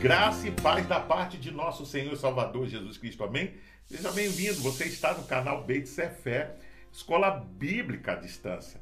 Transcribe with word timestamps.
graça 0.00 0.46
e 0.46 0.52
paz 0.52 0.86
da 0.86 1.00
parte 1.00 1.36
de 1.36 1.50
nosso 1.50 1.84
Senhor 1.84 2.12
e 2.12 2.16
Salvador 2.16 2.68
Jesus 2.68 2.96
Cristo. 2.96 3.24
Amém? 3.24 3.54
Seja 3.84 4.12
bem-vindo. 4.12 4.60
Você 4.62 4.84
está 4.84 5.12
no 5.12 5.24
canal 5.24 5.64
Beit 5.64 5.88
Fé, 5.88 6.54
Escola 6.92 7.30
Bíblica 7.30 8.12
à 8.12 8.14
Distância. 8.14 8.80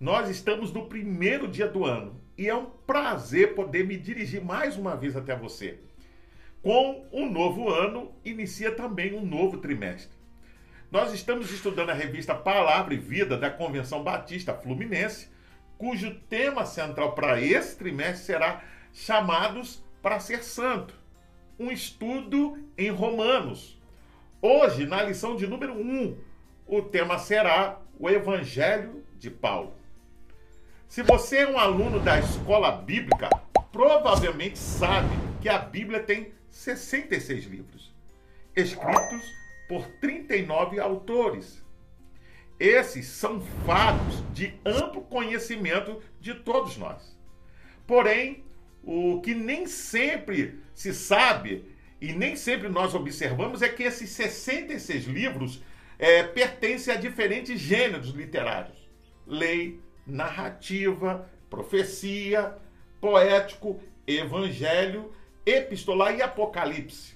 Nós 0.00 0.30
estamos 0.30 0.72
no 0.72 0.86
primeiro 0.86 1.46
dia 1.46 1.68
do 1.68 1.84
ano 1.84 2.18
e 2.38 2.48
é 2.48 2.54
um 2.54 2.64
prazer 2.64 3.54
poder 3.54 3.86
me 3.86 3.98
dirigir 3.98 4.42
mais 4.42 4.78
uma 4.78 4.96
vez 4.96 5.14
até 5.14 5.36
você. 5.36 5.78
Com 6.62 7.06
um 7.12 7.30
novo 7.30 7.68
ano, 7.68 8.10
inicia 8.24 8.74
também 8.74 9.14
um 9.14 9.26
novo 9.26 9.58
trimestre. 9.58 10.16
Nós 10.90 11.12
estamos 11.12 11.52
estudando 11.52 11.90
a 11.90 11.94
revista 11.94 12.34
Palavra 12.34 12.94
e 12.94 12.98
Vida 12.98 13.36
da 13.36 13.50
Convenção 13.50 14.02
Batista 14.02 14.54
Fluminense, 14.54 15.28
cujo 15.76 16.18
tema 16.30 16.64
central 16.64 17.14
para 17.14 17.42
esse 17.42 17.76
trimestre 17.76 18.24
será 18.24 18.62
Chamados 18.94 19.83
para 20.04 20.20
ser 20.20 20.44
santo. 20.44 20.94
Um 21.58 21.70
estudo 21.70 22.62
em 22.76 22.90
Romanos. 22.90 23.80
Hoje, 24.42 24.84
na 24.84 25.02
lição 25.02 25.34
de 25.34 25.46
número 25.46 25.72
1, 25.72 26.18
o 26.66 26.82
tema 26.82 27.18
será 27.18 27.80
o 27.98 28.10
Evangelho 28.10 29.02
de 29.18 29.30
Paulo. 29.30 29.72
Se 30.86 31.02
você 31.02 31.38
é 31.38 31.48
um 31.48 31.58
aluno 31.58 32.00
da 32.00 32.18
escola 32.18 32.70
bíblica, 32.70 33.30
provavelmente 33.72 34.58
sabe 34.58 35.08
que 35.40 35.48
a 35.48 35.56
Bíblia 35.56 36.02
tem 36.02 36.34
66 36.50 37.46
livros, 37.46 37.94
escritos 38.54 39.22
por 39.66 39.86
39 40.02 40.80
autores. 40.80 41.64
Esses 42.60 43.06
são 43.06 43.40
fatos 43.64 44.22
de 44.34 44.52
amplo 44.66 45.00
conhecimento 45.00 46.02
de 46.20 46.34
todos 46.34 46.76
nós. 46.76 47.18
Porém, 47.86 48.43
o 48.86 49.20
que 49.20 49.34
nem 49.34 49.66
sempre 49.66 50.60
se 50.74 50.92
sabe 50.92 51.64
e 52.00 52.12
nem 52.12 52.36
sempre 52.36 52.68
nós 52.68 52.94
observamos 52.94 53.62
é 53.62 53.68
que 53.68 53.82
esses 53.82 54.10
66 54.10 55.04
livros 55.04 55.62
é, 55.98 56.22
pertencem 56.22 56.92
a 56.92 56.96
diferentes 56.96 57.58
gêneros 57.58 58.10
literários: 58.10 58.76
lei, 59.26 59.80
narrativa, 60.06 61.28
profecia, 61.48 62.56
poético, 63.00 63.80
evangelho, 64.06 65.12
epistolar 65.46 66.14
e 66.14 66.22
apocalipse. 66.22 67.14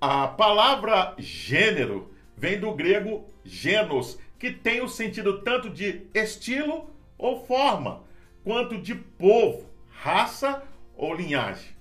A 0.00 0.28
palavra 0.28 1.14
gênero 1.18 2.10
vem 2.36 2.60
do 2.60 2.72
grego 2.72 3.28
genos, 3.44 4.18
que 4.38 4.50
tem 4.50 4.82
o 4.82 4.88
sentido 4.88 5.42
tanto 5.42 5.70
de 5.70 6.06
estilo 6.14 6.90
ou 7.16 7.44
forma, 7.46 8.04
quanto 8.44 8.80
de 8.80 8.94
povo, 8.94 9.66
raça 10.00 10.62
ou 10.96 11.14
linhagem. 11.14 11.76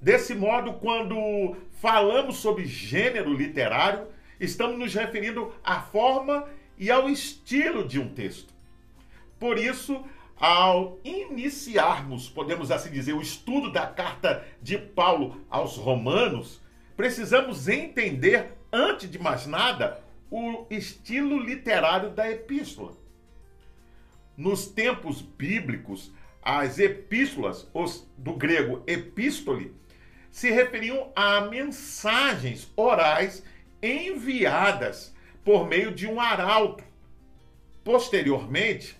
Desse 0.00 0.34
modo, 0.34 0.74
quando 0.74 1.56
falamos 1.80 2.36
sobre 2.36 2.64
gênero 2.66 3.32
literário, 3.32 4.08
estamos 4.40 4.78
nos 4.78 4.94
referindo 4.94 5.52
à 5.62 5.80
forma 5.80 6.48
e 6.76 6.90
ao 6.90 7.08
estilo 7.08 7.86
de 7.86 8.00
um 8.00 8.08
texto. 8.12 8.52
Por 9.38 9.58
isso, 9.58 10.04
ao 10.36 10.98
iniciarmos, 11.04 12.28
podemos 12.28 12.70
assim 12.70 12.90
dizer, 12.90 13.12
o 13.12 13.22
estudo 13.22 13.70
da 13.70 13.86
carta 13.86 14.44
de 14.60 14.76
Paulo 14.76 15.40
aos 15.48 15.76
Romanos, 15.76 16.60
precisamos 16.96 17.68
entender, 17.68 18.52
antes 18.72 19.08
de 19.08 19.18
mais 19.18 19.46
nada, 19.46 20.02
o 20.30 20.66
estilo 20.68 21.38
literário 21.38 22.10
da 22.10 22.28
epístola. 22.28 22.92
Nos 24.36 24.66
tempos 24.66 25.20
bíblicos, 25.20 26.10
as 26.42 26.78
epístolas, 26.78 27.68
os, 27.72 28.06
do 28.18 28.34
grego 28.34 28.82
epístole, 28.86 29.74
se 30.30 30.50
referiam 30.50 31.12
a 31.14 31.42
mensagens 31.42 32.72
orais 32.76 33.44
enviadas 33.80 35.14
por 35.44 35.68
meio 35.68 35.92
de 35.92 36.06
um 36.06 36.20
arauto. 36.20 36.82
Posteriormente, 37.84 38.96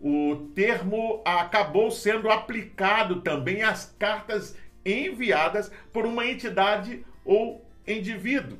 o 0.00 0.50
termo 0.54 1.22
acabou 1.24 1.90
sendo 1.90 2.30
aplicado 2.30 3.22
também 3.22 3.62
às 3.62 3.94
cartas 3.98 4.56
enviadas 4.84 5.70
por 5.92 6.04
uma 6.04 6.26
entidade 6.26 7.04
ou 7.24 7.64
indivíduo. 7.86 8.58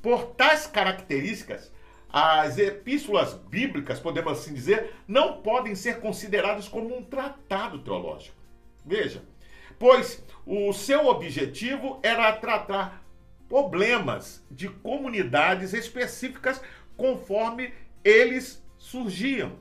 Por 0.00 0.28
tais 0.28 0.66
características, 0.66 1.70
as 2.12 2.58
epístolas 2.58 3.34
bíblicas, 3.34 4.00
podemos 4.00 4.32
assim 4.32 4.52
dizer, 4.52 4.94
não 5.06 5.40
podem 5.42 5.74
ser 5.74 6.00
consideradas 6.00 6.68
como 6.68 6.96
um 6.96 7.02
tratado 7.02 7.78
teológico. 7.80 8.36
Veja, 8.84 9.22
pois 9.78 10.22
o 10.44 10.72
seu 10.72 11.06
objetivo 11.06 12.00
era 12.02 12.32
tratar 12.32 13.04
problemas 13.48 14.44
de 14.50 14.68
comunidades 14.68 15.72
específicas 15.72 16.60
conforme 16.96 17.72
eles 18.02 18.64
surgiam. 18.78 19.52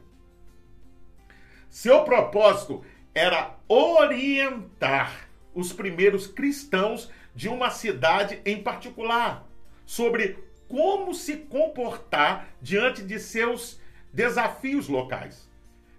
Seu 1.70 2.04
propósito 2.04 2.84
era 3.14 3.58
orientar 3.68 5.30
os 5.54 5.72
primeiros 5.72 6.26
cristãos 6.26 7.12
de 7.36 7.48
uma 7.48 7.70
cidade 7.70 8.42
em 8.46 8.62
particular 8.62 9.48
sobre 9.86 10.38
como 10.70 11.14
se 11.16 11.36
comportar 11.36 12.48
diante 12.62 13.02
de 13.04 13.20
seus 13.20 13.82
desafios 14.14 14.88
locais, 14.88 15.50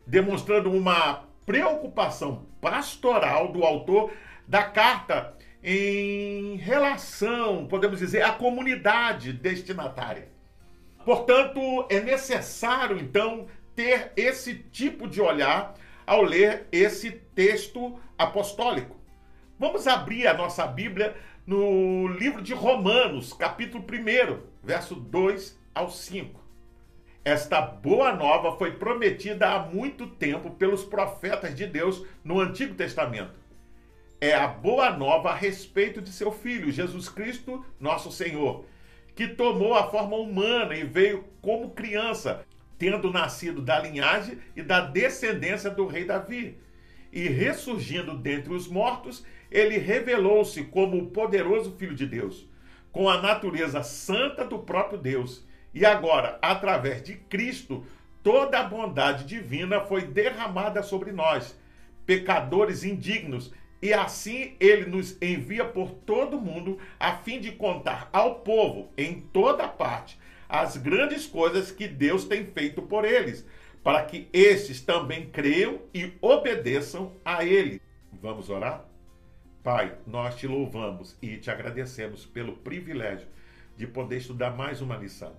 demonstrando 0.07 0.71
uma 0.71 1.25
preocupação 1.45 2.47
pastoral 2.61 3.53
do 3.53 3.65
autor 3.65 4.13
da 4.47 4.63
carta 4.63 5.37
em 5.63 6.57
relação, 6.57 7.67
podemos 7.67 7.99
dizer, 7.99 8.23
à 8.23 8.33
comunidade 8.33 9.33
destinatária. 9.33 10.29
Portanto, 11.05 11.87
é 11.91 12.01
necessário 12.01 12.99
então 12.99 13.49
ter 13.75 14.13
esse 14.17 14.55
tipo 14.55 15.09
de 15.09 15.21
olhar 15.21 15.75
ao 16.07 16.23
ler 16.23 16.69
esse 16.71 17.11
texto 17.11 17.99
apostólico. 18.17 18.97
Vamos 19.59 19.87
abrir 19.87 20.27
a 20.27 20.35
nossa 20.35 20.67
Bíblia 20.67 21.17
no 21.47 22.07
livro 22.09 22.41
de 22.41 22.55
Romanos, 22.55 23.33
capítulo 23.33 23.85
1, 23.85 24.50
verso 24.63 24.95
2 24.95 25.59
ao 25.75 25.91
5. 25.91 26.41
Esta 27.25 27.61
boa 27.61 28.15
nova 28.15 28.57
foi 28.57 28.73
prometida 28.73 29.51
há 29.51 29.59
muito 29.67 30.07
tempo 30.07 30.51
pelos 30.53 30.85
profetas 30.85 31.55
de 31.55 31.67
Deus 31.67 32.05
no 32.25 32.41
Antigo 32.41 32.75
Testamento. 32.75 33.39
É 34.21 34.35
a 34.35 34.47
boa 34.47 34.91
nova 34.91 35.31
a 35.31 35.35
respeito 35.35 36.01
de 36.01 36.11
seu 36.11 36.33
Filho, 36.33 36.71
Jesus 36.71 37.09
Cristo, 37.09 37.65
nosso 37.79 38.11
Senhor, 38.11 38.65
que 39.15 39.29
tomou 39.29 39.75
a 39.75 39.91
forma 39.91 40.17
humana 40.17 40.75
e 40.75 40.85
veio 40.85 41.25
como 41.41 41.71
criança, 41.71 42.45
tendo 42.79 43.11
nascido 43.11 43.61
da 43.61 43.79
linhagem 43.79 44.39
e 44.57 44.63
da 44.63 44.81
descendência 44.81 45.71
do 45.71 45.87
rei 45.87 46.05
Davi. 46.05 46.59
E 47.13 47.29
ressurgindo 47.29 48.17
dentre 48.17 48.53
os 48.53 48.69
mortos, 48.69 49.25
ele 49.51 49.79
revelou-se 49.79 50.63
como 50.65 50.99
o 50.99 51.07
poderoso 51.11 51.73
Filho 51.77 51.95
de 51.95 52.07
Deus 52.07 52.50
com 52.93 53.09
a 53.09 53.21
natureza 53.21 53.83
santa 53.83 54.45
do 54.45 54.59
próprio 54.59 54.99
Deus. 54.99 55.47
E 55.73 55.85
agora, 55.87 56.39
através 56.43 57.03
de 57.03 57.15
Cristo, 57.15 57.85
toda 58.23 58.59
a 58.59 58.65
bondade 58.65 59.25
divina 59.25 59.81
foi 59.81 60.03
derramada 60.03 60.83
sobre 60.83 61.13
nós, 61.13 61.57
pecadores 62.05 62.85
indignos, 62.85 63.53
e 63.83 63.95
assim 63.95 64.57
ele 64.61 64.87
nos 64.87 65.17
envia 65.23 65.65
por 65.65 65.91
todo 65.91 66.37
o 66.37 66.41
mundo 66.41 66.79
a 66.99 67.17
fim 67.17 67.41
de 67.41 67.53
contar 67.53 68.11
ao 68.13 68.37
povo 68.41 68.91
em 68.97 69.21
toda 69.33 69.67
parte 69.67 70.19
as 70.51 70.77
grandes 70.77 71.27
coisas 71.27 71.71
que 71.71 71.87
Deus 71.87 72.25
tem 72.25 72.45
feito 72.45 72.83
por 72.83 73.05
eles, 73.05 73.47
para 73.85 74.03
que 74.03 74.29
estes 74.33 74.81
também 74.81 75.27
creiam 75.31 75.79
e 75.95 76.13
obedeçam 76.21 77.13
a 77.25 77.45
ele. 77.45 77.81
Vamos 78.21 78.51
orar? 78.51 78.90
Pai, 79.63 79.95
nós 80.07 80.37
te 80.37 80.47
louvamos 80.47 81.19
e 81.21 81.37
te 81.37 81.51
agradecemos 81.51 82.25
pelo 82.25 82.57
privilégio 82.57 83.29
de 83.77 83.87
poder 83.87 84.17
estudar 84.17 84.57
mais 84.57 84.81
uma 84.81 84.97
lição. 84.97 85.37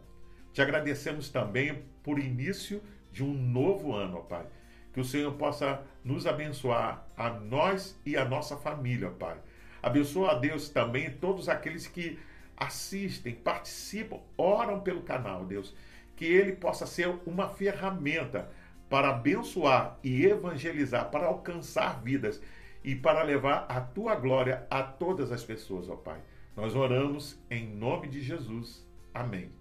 Te 0.53 0.61
agradecemos 0.61 1.29
também 1.29 1.83
por 2.03 2.19
início 2.19 2.83
de 3.11 3.23
um 3.23 3.33
novo 3.33 3.95
ano, 3.95 4.17
ó 4.17 4.21
Pai. 4.21 4.45
Que 4.93 4.99
o 4.99 5.03
Senhor 5.03 5.31
possa 5.33 5.81
nos 6.03 6.27
abençoar, 6.27 7.03
a 7.17 7.31
nós 7.31 7.99
e 8.05 8.15
a 8.15 8.23
nossa 8.23 8.55
família, 8.57 9.07
ó 9.07 9.11
Pai. 9.11 9.37
Abençoa 9.81 10.33
a 10.33 10.35
Deus 10.35 10.69
também 10.69 11.09
todos 11.09 11.49
aqueles 11.49 11.87
que 11.87 12.19
assistem, 12.55 13.33
participam, 13.33 14.19
oram 14.37 14.81
pelo 14.81 15.01
canal, 15.01 15.45
Deus. 15.45 15.73
Que 16.15 16.25
ele 16.25 16.51
possa 16.51 16.85
ser 16.85 17.07
uma 17.25 17.49
ferramenta 17.49 18.51
para 18.87 19.09
abençoar 19.09 19.97
e 20.03 20.23
evangelizar, 20.27 21.09
para 21.09 21.25
alcançar 21.25 22.03
vidas 22.03 22.39
e 22.83 22.95
para 22.95 23.23
levar 23.23 23.65
a 23.69 23.79
tua 23.79 24.15
glória 24.15 24.65
a 24.69 24.81
todas 24.81 25.31
as 25.31 25.43
pessoas, 25.43 25.89
ó 25.89 25.95
Pai. 25.95 26.19
Nós 26.55 26.75
oramos 26.75 27.39
em 27.49 27.67
nome 27.67 28.07
de 28.07 28.21
Jesus. 28.21 28.85
Amém. 29.13 29.51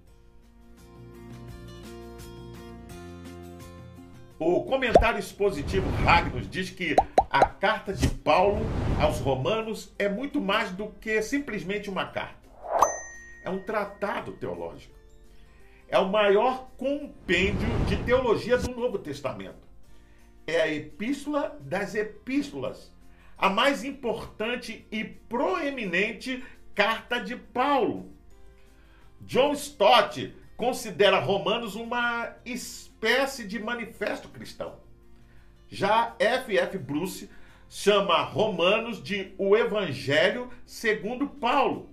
O 4.38 4.64
comentário 4.64 5.18
expositivo 5.18 5.88
Ragnos 6.02 6.48
diz 6.48 6.70
que 6.70 6.96
a 7.28 7.44
carta 7.44 7.92
de 7.92 8.08
Paulo 8.08 8.62
aos 8.98 9.20
Romanos 9.20 9.94
é 9.98 10.08
muito 10.08 10.40
mais 10.40 10.72
do 10.72 10.88
que 10.92 11.20
simplesmente 11.20 11.90
uma 11.90 12.06
carta. 12.06 12.48
É 13.44 13.50
um 13.50 13.62
tratado 13.62 14.32
teológico. 14.32 14.98
É 15.88 15.98
o 15.98 16.08
maior 16.08 16.70
compêndio 16.78 17.68
de 17.86 17.96
teologia 18.04 18.56
do 18.56 18.70
Novo 18.74 18.98
Testamento. 18.98 19.68
É 20.46 20.62
a 20.62 20.72
epístola 20.72 21.58
das 21.60 21.94
epístolas, 21.94 22.90
a 23.40 23.48
mais 23.48 23.82
importante 23.82 24.86
e 24.92 25.02
proeminente 25.02 26.44
carta 26.74 27.18
de 27.18 27.34
Paulo. 27.34 28.12
John 29.22 29.52
Stott 29.54 30.34
considera 30.58 31.18
Romanos 31.18 31.74
uma 31.74 32.36
espécie 32.44 33.46
de 33.46 33.58
manifesto 33.58 34.28
cristão. 34.28 34.78
Já 35.70 36.14
F. 36.18 36.58
F. 36.58 36.76
Bruce 36.76 37.30
chama 37.66 38.22
Romanos 38.22 39.02
de 39.02 39.32
o 39.38 39.56
Evangelho 39.56 40.50
segundo 40.66 41.26
Paulo. 41.26 41.88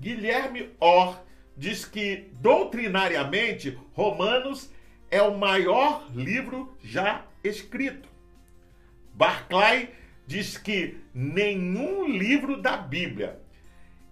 Guilherme 0.00 0.70
Orr 0.80 1.22
diz 1.56 1.84
que, 1.84 2.28
doutrinariamente, 2.40 3.78
Romanos 3.92 4.68
é 5.12 5.22
o 5.22 5.38
maior 5.38 6.08
livro 6.12 6.76
já 6.82 7.24
escrito. 7.44 8.08
Barclay 9.14 9.99
diz 10.30 10.56
que 10.56 10.96
nenhum 11.12 12.06
livro 12.06 12.62
da 12.62 12.76
Bíblia 12.76 13.40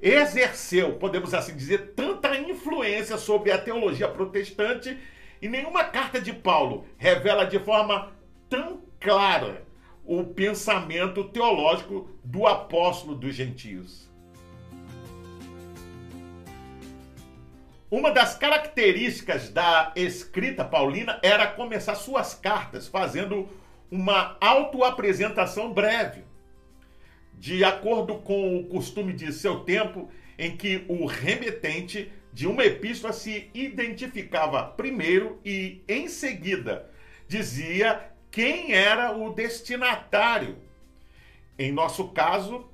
exerceu, 0.03 0.95
podemos 0.95 1.33
assim 1.33 1.55
dizer, 1.57 1.93
tanta 1.95 2.37
influência 2.37 3.17
sobre 3.17 3.53
a 3.53 3.59
teologia 3.59 4.09
protestante 4.09 4.99
e 5.41 5.49
nenhuma 5.49 5.85
carta 5.85 6.21
de 6.21 6.33
Paulo 6.33 6.85
revela 6.97 7.45
de 7.45 7.61
forma 7.61 8.11
tão 8.51 8.83
clara 8.99 9.65
o 10.05 10.25
pensamento 10.25 11.23
teológico 11.23 12.11
do 12.25 12.49
apóstolo 12.49 13.15
dos 13.15 13.37
gentios. 13.37 14.11
Uma 17.89 18.11
das 18.11 18.37
características 18.37 19.51
da 19.51 19.93
escrita 19.95 20.65
paulina 20.65 21.21
era 21.23 21.47
começar 21.47 21.95
suas 21.95 22.35
cartas 22.35 22.89
fazendo 22.89 23.49
uma 23.91 24.37
autoapresentação 24.41 25.73
breve, 25.73 26.25
de 27.35 27.65
acordo 27.65 28.17
com 28.17 28.59
o 28.59 28.67
costume 28.67 29.13
de 29.13 29.33
seu 29.33 29.61
tempo, 29.61 30.11
em 30.39 30.57
que 30.57 30.85
o 30.89 31.07
remetente 31.07 32.11
de 32.33 32.47
uma 32.47 32.65
epístola 32.65 33.13
se 33.13 33.51
identificava 33.55 34.63
primeiro 34.63 35.41
e, 35.45 35.83
em 35.89 36.09
seguida, 36.09 36.91
dizia 37.27 38.11
quem 38.31 38.73
era 38.73 39.17
o 39.17 39.33
destinatário. 39.33 40.57
Em 41.59 41.73
nosso 41.73 42.09
caso, 42.09 42.69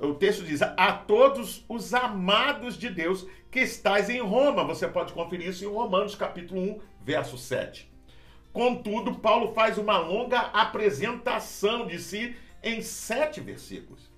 o 0.00 0.14
texto 0.14 0.44
diz: 0.44 0.62
A 0.62 0.92
todos 0.92 1.64
os 1.68 1.92
amados 1.92 2.78
de 2.78 2.88
Deus 2.88 3.26
que 3.50 3.60
estais 3.60 4.08
em 4.08 4.20
Roma. 4.20 4.64
Você 4.64 4.86
pode 4.86 5.12
conferir 5.12 5.48
isso 5.48 5.64
em 5.64 5.68
Romanos, 5.68 6.14
capítulo 6.14 6.60
1, 6.60 6.80
verso 7.02 7.36
7. 7.36 7.87
Contudo, 8.58 9.14
Paulo 9.14 9.54
faz 9.54 9.78
uma 9.78 9.98
longa 9.98 10.40
apresentação 10.40 11.86
de 11.86 11.96
si 12.00 12.34
em 12.60 12.82
sete 12.82 13.40
versículos. 13.40 14.10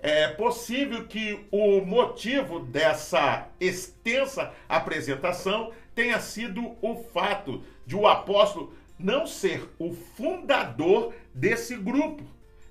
É 0.00 0.28
possível 0.28 1.06
que 1.06 1.46
o 1.52 1.82
motivo 1.82 2.60
dessa 2.60 3.46
extensa 3.60 4.54
apresentação 4.66 5.70
tenha 5.94 6.18
sido 6.18 6.78
o 6.80 7.04
fato 7.12 7.62
de 7.84 7.94
o 7.94 8.06
apóstolo 8.08 8.72
não 8.98 9.26
ser 9.26 9.68
o 9.78 9.92
fundador 9.92 11.12
desse 11.34 11.76
grupo, 11.76 12.24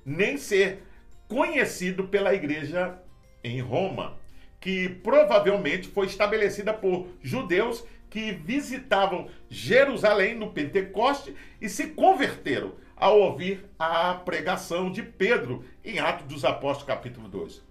nem 0.03 0.35
ser 0.35 0.81
conhecido 1.27 2.07
pela 2.07 2.33
igreja 2.33 2.99
em 3.43 3.61
Roma, 3.61 4.17
que 4.59 4.89
provavelmente 4.89 5.89
foi 5.89 6.07
estabelecida 6.07 6.73
por 6.73 7.07
judeus 7.21 7.85
que 8.17 8.31
visitavam 8.31 9.29
Jerusalém 9.47 10.33
no 10.33 10.49
Pentecoste 10.49 11.35
e 11.61 11.69
se 11.69 11.89
converteram 11.89 12.73
ao 12.95 13.19
ouvir 13.19 13.69
a 13.77 14.15
pregação 14.15 14.91
de 14.91 15.03
Pedro 15.03 15.63
em 15.85 15.99
Atos 15.99 16.25
dos 16.25 16.43
Apóstolos, 16.43 16.87
capítulo 16.87 17.27
2. 17.27 17.61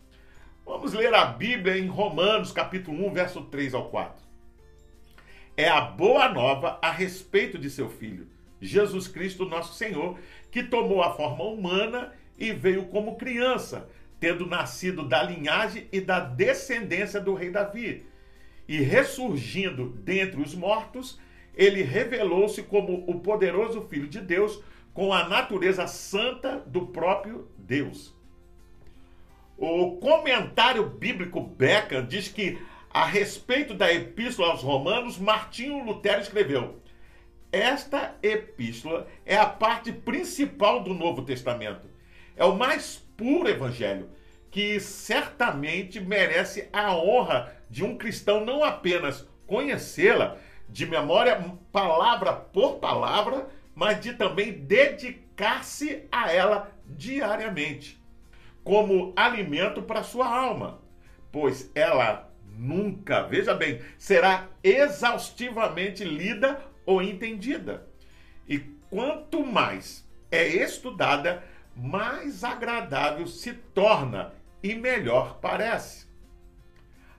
Vamos 0.65 0.93
ler 0.93 1.13
a 1.13 1.25
Bíblia 1.25 1.77
em 1.77 1.89
Romanos, 1.89 2.53
capítulo 2.53 3.09
1, 3.09 3.13
verso 3.13 3.43
3 3.43 3.75
ao 3.75 3.89
4. 3.91 4.25
É 5.57 5.69
a 5.69 5.81
boa 5.81 6.29
nova 6.29 6.79
a 6.81 6.93
respeito 6.93 7.59
de 7.59 7.69
seu 7.69 7.89
filho, 7.89 8.29
Jesus 8.61 9.09
Cristo, 9.09 9.47
nosso 9.47 9.75
Senhor, 9.75 10.17
que 10.53 10.63
tomou 10.63 11.03
a 11.03 11.13
forma 11.17 11.43
humana 11.43 12.13
e 12.39 12.53
veio 12.53 12.85
como 12.85 13.17
criança, 13.17 13.89
tendo 14.21 14.47
nascido 14.47 15.09
da 15.09 15.25
linhagem 15.25 15.89
e 15.91 16.01
da 16.01 16.21
descendência 16.21 17.21
do 17.21 17.35
rei 17.35 17.51
Davi. 17.51 18.07
E 18.69 18.81
ressurgindo 18.81 19.91
dentre 19.91 20.41
os 20.41 20.55
mortos, 20.55 21.21
ele 21.55 21.83
revelou-se 21.83 22.63
como 22.63 23.05
o 23.07 23.21
poderoso 23.21 23.87
Filho 23.89 24.09
de 24.09 24.21
Deus, 24.21 24.61
com 24.93 25.13
a 25.13 25.29
natureza 25.29 25.87
santa 25.87 26.59
do 26.67 26.87
próprio 26.87 27.49
Deus. 27.59 28.15
O 29.57 29.97
comentário 29.97 30.89
bíblico 30.89 31.41
Becker 31.41 32.07
diz 32.07 32.29
que, 32.29 32.59
a 32.91 33.05
respeito 33.05 33.75
da 33.75 33.93
Epístola 33.93 34.49
aos 34.49 34.63
Romanos, 34.63 35.19
Martinho 35.19 35.85
Lutero 35.85 36.21
escreveu: 36.21 36.81
esta 37.57 38.15
epístola 38.23 39.07
é 39.25 39.35
a 39.35 39.47
parte 39.47 39.91
principal 39.91 40.83
do 40.83 40.93
Novo 40.93 41.23
Testamento. 41.23 41.89
É 42.37 42.45
o 42.45 42.55
mais 42.55 43.03
puro 43.17 43.49
evangelho, 43.49 44.11
que 44.51 44.79
certamente 44.79 45.99
merece 45.99 46.69
a 46.71 46.95
honra 46.95 47.56
de 47.69 47.85
um 47.85 47.97
cristão 47.97 48.45
não 48.45 48.63
apenas 48.63 49.29
conhecê-la 49.47 50.39
de 50.69 50.87
memória, 50.87 51.55
palavra 51.71 52.33
por 52.33 52.77
palavra, 52.77 53.49
mas 53.75 54.01
de 54.01 54.15
também 54.15 54.53
dedicar-se 54.53 56.05
a 56.11 56.33
ela 56.33 56.73
diariamente, 56.87 58.03
como 58.65 59.13
alimento 59.15 59.83
para 59.83 60.03
sua 60.03 60.27
alma, 60.27 60.81
pois 61.31 61.71
ela 61.75 62.33
nunca, 62.57 63.23
veja 63.23 63.55
bem, 63.55 63.81
será 63.99 64.49
exaustivamente 64.63 66.05
lida 66.05 66.61
ou 66.85 67.03
entendida. 67.03 67.87
E 68.49 68.59
quanto 68.91 69.45
mais 69.45 70.09
é 70.31 70.47
estudada, 70.47 71.45
mais 71.77 72.43
agradável 72.43 73.27
se 73.27 73.53
torna 73.53 74.33
e 74.63 74.75
melhor 74.75 75.39
parece. 75.41 76.06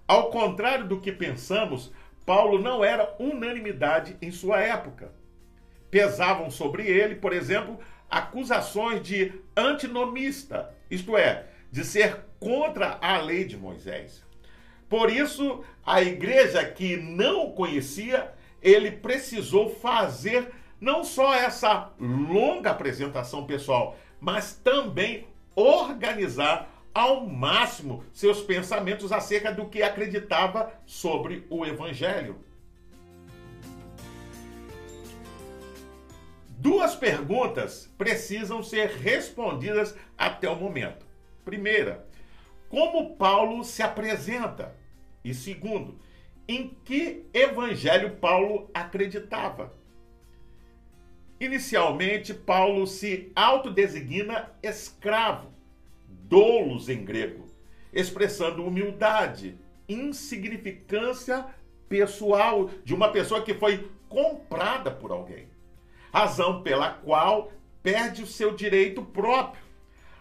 Ao 0.08 0.30
contrário 0.30 0.88
do 0.88 1.02
que 1.02 1.12
pensamos, 1.12 1.92
Paulo 2.26 2.60
não 2.60 2.84
era 2.84 3.16
unanimidade 3.20 4.16
em 4.22 4.32
sua 4.32 4.62
época. 4.62 5.12
Pesavam 5.92 6.50
sobre 6.50 6.88
ele, 6.88 7.16
por 7.16 7.34
exemplo, 7.34 7.80
acusações 8.10 9.02
de 9.02 9.34
antinomista, 9.56 10.74
isto 10.90 11.18
é, 11.18 11.46
de 11.72 11.84
ser 11.84 12.22
contra 12.40 12.98
a 13.02 13.18
lei 13.20 13.46
de 13.46 13.58
Moisés. 13.58 14.26
Por 14.90 15.12
isso, 15.12 15.64
a 15.86 16.02
igreja 16.02 16.64
que 16.64 16.96
não 16.96 17.48
o 17.48 17.54
conhecia 17.54 18.34
ele 18.62 18.92
precisou 18.92 19.70
fazer 19.70 20.52
não 20.80 21.04
só 21.04 21.34
essa 21.34 21.92
longa 22.00 22.72
apresentação 22.72 23.46
pessoal, 23.46 23.98
mas 24.20 24.54
também 24.54 25.28
organizar 25.56 26.70
ao 26.98 27.28
máximo 27.28 28.04
seus 28.12 28.42
pensamentos 28.42 29.12
acerca 29.12 29.52
do 29.52 29.70
que 29.70 29.84
acreditava 29.84 30.74
sobre 30.84 31.46
o 31.48 31.64
Evangelho. 31.64 32.44
Duas 36.58 36.96
perguntas 36.96 37.94
precisam 38.00 38.64
ser 38.64 38.90
respondidas 38.90 39.96
até 40.18 40.50
o 40.50 40.56
momento. 40.56 41.06
Primeira, 41.46 42.04
como 42.68 43.16
Paulo 43.16 43.64
se 43.64 43.84
apresenta? 43.84 44.76
E 45.24 45.36
segundo, 45.36 46.00
em 46.48 46.76
que 46.84 47.28
evangelho 47.32 48.16
Paulo 48.16 48.72
acreditava. 48.74 49.72
Inicialmente, 51.40 52.34
Paulo 52.34 52.88
se 52.88 53.32
autodesigna 53.36 54.52
escravo, 54.64 55.57
doulos 56.28 56.90
em 56.90 57.04
grego, 57.04 57.48
expressando 57.94 58.66
humildade, 58.66 59.58
insignificância 59.88 61.46
pessoal 61.88 62.70
de 62.84 62.94
uma 62.94 63.10
pessoa 63.10 63.42
que 63.42 63.54
foi 63.54 63.90
comprada 64.10 64.92
por 64.92 65.12
alguém. 65.12 65.48
Razão 66.12 66.62
pela 66.62 66.92
qual 66.92 67.52
perde 67.82 68.24
o 68.24 68.28
seu 68.28 68.54
direito 68.54 69.02
próprio. 69.02 69.64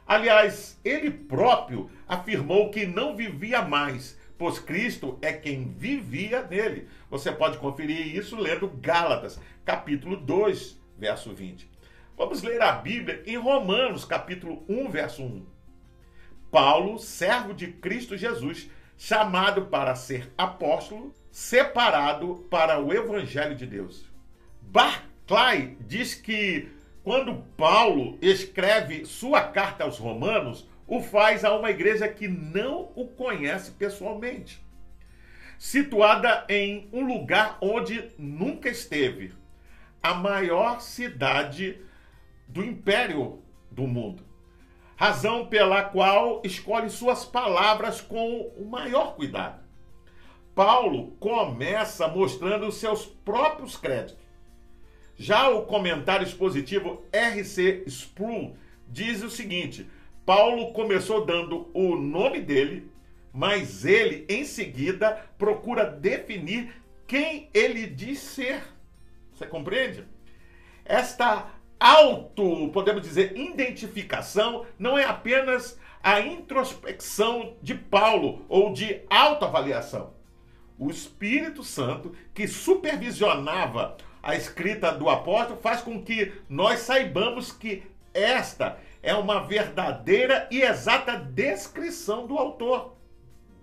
Aliás, 0.06 0.78
ele 0.84 1.10
próprio 1.10 1.90
afirmou 2.06 2.70
que 2.70 2.86
não 2.86 3.16
vivia 3.16 3.62
mais, 3.62 4.16
pois 4.38 4.58
Cristo 4.58 5.18
é 5.20 5.32
quem 5.32 5.72
vivia 5.76 6.42
nele. 6.42 6.88
Você 7.10 7.32
pode 7.32 7.58
conferir 7.58 8.14
isso 8.14 8.36
lendo 8.36 8.68
Gálatas, 8.68 9.40
capítulo 9.64 10.16
2, 10.16 10.80
verso 10.96 11.34
20. 11.34 11.68
Vamos 12.16 12.42
ler 12.42 12.62
a 12.62 12.72
Bíblia 12.72 13.22
em 13.26 13.36
Romanos, 13.36 14.04
capítulo 14.04 14.64
1, 14.68 14.88
verso 14.88 15.22
1. 15.25 15.55
Paulo, 16.56 16.98
servo 16.98 17.52
de 17.52 17.66
Cristo 17.66 18.16
Jesus, 18.16 18.70
chamado 18.96 19.66
para 19.66 19.94
ser 19.94 20.32
apóstolo, 20.38 21.14
separado 21.30 22.46
para 22.50 22.80
o 22.80 22.94
evangelho 22.94 23.54
de 23.54 23.66
Deus. 23.66 24.10
Barclay 24.62 25.76
diz 25.82 26.14
que 26.14 26.70
quando 27.04 27.44
Paulo 27.58 28.16
escreve 28.22 29.04
sua 29.04 29.42
carta 29.42 29.84
aos 29.84 29.98
Romanos, 29.98 30.66
o 30.86 31.02
faz 31.02 31.44
a 31.44 31.54
uma 31.54 31.68
igreja 31.68 32.08
que 32.08 32.26
não 32.26 32.90
o 32.96 33.06
conhece 33.06 33.72
pessoalmente, 33.72 34.58
situada 35.58 36.46
em 36.48 36.88
um 36.90 37.06
lugar 37.06 37.58
onde 37.60 38.12
nunca 38.16 38.70
esteve, 38.70 39.34
a 40.02 40.14
maior 40.14 40.80
cidade 40.80 41.78
do 42.48 42.64
império 42.64 43.42
do 43.70 43.86
mundo. 43.86 44.25
Razão 44.97 45.47
pela 45.47 45.83
qual 45.83 46.41
escolhe 46.43 46.88
suas 46.88 47.25
palavras 47.25 48.00
com 48.00 48.41
o 48.57 48.65
maior 48.65 49.15
cuidado. 49.15 49.61
Paulo 50.55 51.12
começa 51.21 52.09
mostrando 52.09 52.73
seus 52.73 53.05
próprios 53.05 53.76
créditos. 53.76 54.17
Já 55.15 55.50
o 55.50 55.67
comentário 55.67 56.26
expositivo 56.26 57.05
R.C. 57.12 57.85
Sproul 57.87 58.57
diz 58.88 59.23
o 59.23 59.29
seguinte: 59.29 59.87
Paulo 60.25 60.73
começou 60.73 61.26
dando 61.26 61.71
o 61.75 61.95
nome 61.95 62.41
dele, 62.41 62.91
mas 63.33 63.85
ele 63.85 64.25
em 64.31 64.47
seguida 64.47 65.26
procura 65.37 65.85
definir 65.85 66.73
quem 67.07 67.50
ele 67.53 67.87
diz 67.87 68.19
ser. 68.19 68.62
Você 69.33 69.47
compreende? 69.47 70.05
Esta 70.87 71.50
auto, 71.78 72.71
podemos 72.73 73.02
dizer, 73.02 73.37
identificação 73.37 74.66
não 74.78 74.99
é 74.99 75.04
apenas 75.04 75.78
a 76.02 76.21
introspecção 76.21 77.56
de 77.62 77.75
Paulo 77.75 78.45
ou 78.49 78.73
de 78.73 79.02
autoavaliação. 79.11 80.14
O 80.78 80.90
Espírito 80.90 81.64
Santo, 81.64 82.14
que 82.35 82.47
supervisionava 82.47 83.97
a 84.23 84.35
escrita 84.37 84.92
do 84.92 85.09
apóstolo, 85.09 85.61
faz 85.61 85.80
com 85.80 86.02
que 86.02 86.33
nós 86.49 86.80
saibamos 86.80 87.50
que 87.50 87.83
esta 88.12 88.78
é 89.02 89.14
uma 89.14 89.47
verdadeira 89.47 90.49
e 90.50 90.62
exata 90.62 91.16
descrição 91.16 92.26
do 92.26 92.37
autor. 92.37 92.97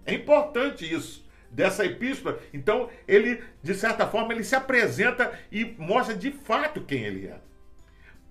É 0.06 0.14
importante 0.14 0.92
isso 0.92 1.24
dessa 1.50 1.86
epístola. 1.86 2.40
Então, 2.54 2.90
ele, 3.08 3.44
de 3.62 3.74
certa 3.74 4.08
forma, 4.08 4.34
ele 4.34 4.44
se 4.44 4.56
apresenta 4.56 5.38
e 5.52 5.66
mostra 5.78 6.16
de 6.16 6.32
fato 6.32 6.82
quem 6.82 7.04
ele 7.04 7.28
é. 7.28 7.38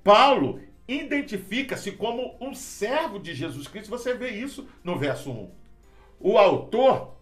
Paulo 0.03 0.61
identifica-se 0.87 1.93
como 1.93 2.37
um 2.41 2.55
servo 2.55 3.19
de 3.19 3.35
Jesus 3.35 3.69
Cristo. 3.69 3.91
Você 3.91 4.15
vê 4.15 4.31
isso 4.31 4.69
no 4.83 4.99
verso 4.99 5.31
1. 5.31 5.51
O 6.21 6.39
autor 6.39 7.17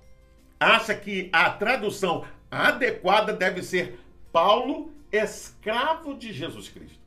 acha 0.58 0.94
que 0.94 1.28
a 1.32 1.50
tradução 1.50 2.24
adequada 2.50 3.32
deve 3.32 3.62
ser 3.62 3.98
Paulo, 4.32 4.92
escravo 5.12 6.14
de 6.14 6.32
Jesus 6.32 6.68
Cristo. 6.68 7.00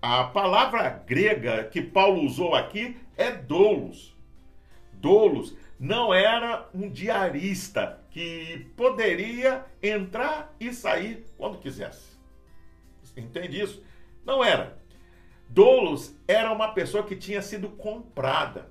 A 0.00 0.24
palavra 0.24 0.88
grega 0.88 1.64
que 1.64 1.82
Paulo 1.82 2.22
usou 2.22 2.54
aqui 2.54 2.96
é 3.16 3.32
doulos. 3.32 4.16
Doulos 4.92 5.56
não 5.78 6.12
era 6.12 6.68
um 6.74 6.88
diarista 6.88 8.00
que 8.10 8.66
poderia 8.76 9.64
entrar 9.82 10.54
e 10.58 10.72
sair 10.72 11.24
quando 11.36 11.58
quisesse. 11.58 12.16
Entende 13.16 13.60
isso? 13.60 13.82
Não 14.28 14.44
era. 14.44 14.76
Doulos 15.48 16.14
era 16.28 16.52
uma 16.52 16.68
pessoa 16.74 17.02
que 17.02 17.16
tinha 17.16 17.40
sido 17.40 17.70
comprada 17.70 18.70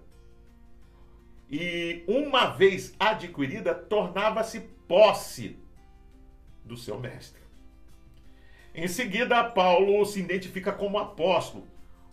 e, 1.50 2.04
uma 2.08 2.46
vez 2.46 2.94
adquirida, 3.00 3.74
tornava-se 3.74 4.60
posse 4.88 5.58
do 6.64 6.78
seu 6.78 7.00
mestre. 7.00 7.42
Em 8.76 8.88
seguida, 8.88 9.44
Paulo 9.46 10.06
se 10.06 10.20
identifica 10.20 10.72
como 10.72 11.00
apóstolo, 11.00 11.66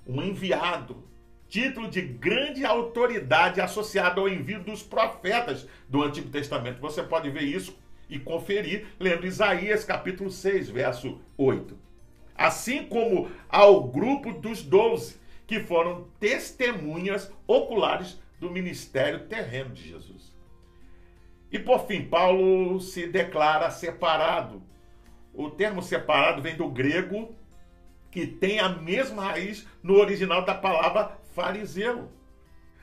um 0.06 0.22
enviado, 0.22 1.04
título 1.46 1.90
de 1.90 2.00
grande 2.00 2.64
autoridade 2.64 3.60
associado 3.60 4.22
ao 4.22 4.28
envio 4.30 4.64
dos 4.64 4.82
profetas 4.82 5.68
do 5.86 6.02
Antigo 6.02 6.30
Testamento. 6.30 6.80
Você 6.80 7.02
pode 7.02 7.28
ver 7.28 7.42
isso 7.42 7.78
e 8.08 8.18
conferir 8.18 8.86
lendo 8.98 9.26
Isaías 9.26 9.84
capítulo 9.84 10.30
6, 10.30 10.70
verso 10.70 11.20
8. 11.36 11.83
Assim 12.34 12.86
como 12.86 13.30
ao 13.48 13.84
grupo 13.84 14.32
dos 14.32 14.62
doze, 14.62 15.16
que 15.46 15.60
foram 15.60 16.08
testemunhas 16.18 17.30
oculares 17.46 18.20
do 18.40 18.50
ministério 18.50 19.26
terreno 19.26 19.70
de 19.70 19.88
Jesus. 19.88 20.34
E 21.52 21.58
por 21.58 21.86
fim, 21.86 22.04
Paulo 22.04 22.80
se 22.80 23.06
declara 23.06 23.70
separado. 23.70 24.62
O 25.32 25.50
termo 25.50 25.82
separado 25.82 26.42
vem 26.42 26.56
do 26.56 26.68
grego, 26.68 27.34
que 28.10 28.26
tem 28.26 28.58
a 28.58 28.68
mesma 28.68 29.22
raiz 29.22 29.66
no 29.82 29.94
original 29.94 30.44
da 30.44 30.54
palavra 30.54 31.18
fariseu. 31.32 32.10